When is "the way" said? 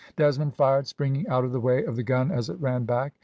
1.51-1.83